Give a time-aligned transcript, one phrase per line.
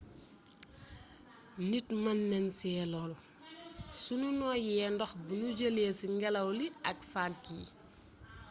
[1.69, 3.15] nit mën nañ ci lóru
[4.01, 7.67] suñu nooyee ndox buñu jëlee ci ngélaw li ak vague yi